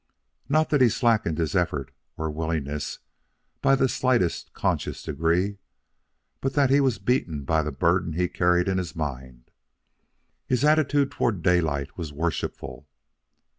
[0.49, 2.97] Not that he slackened his effort or willingness
[3.61, 5.59] by the slightest conscious degree,
[6.39, 9.51] but that he was beaten by the burden he carried in his mind.
[10.47, 12.87] His attitude toward Daylight was worshipful.